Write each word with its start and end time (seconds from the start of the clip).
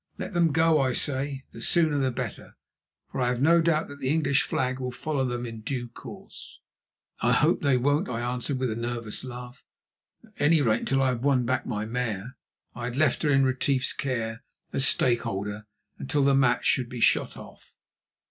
Let 0.17 0.33
them 0.33 0.51
go; 0.51 0.79
I 0.81 0.93
say, 0.93 1.43
the 1.51 1.61
sooner 1.61 1.99
the 1.99 2.09
better, 2.09 2.55
for 3.11 3.21
I 3.21 3.27
have 3.27 3.39
no 3.39 3.61
doubt 3.61 3.87
that 3.87 3.99
the 3.99 4.09
English 4.09 4.41
flag 4.41 4.79
will 4.79 4.89
follow 4.89 5.25
them 5.25 5.45
in 5.45 5.61
due 5.61 5.89
course." 5.89 6.59
"I 7.19 7.33
hope 7.33 7.61
that 7.61 7.67
they 7.67 7.77
won't," 7.77 8.09
I 8.09 8.19
answered 8.19 8.57
with 8.57 8.71
a 8.71 8.75
nervous 8.75 9.23
laugh; 9.23 9.63
"at 10.25 10.33
any 10.39 10.59
rate, 10.59 10.79
until 10.79 11.03
I 11.03 11.09
have 11.09 11.23
won 11.23 11.45
back 11.45 11.67
my 11.67 11.85
mare." 11.85 12.35
(I 12.73 12.85
had 12.85 12.97
left 12.97 13.21
her 13.21 13.29
in 13.29 13.43
Retief's 13.43 13.93
care 13.93 14.41
as 14.73 14.87
stakeholder, 14.87 15.67
until 15.99 16.23
the 16.23 16.33
match 16.33 16.65
should 16.65 16.89
be 16.89 16.99
shot 16.99 17.37
off.) 17.37 17.75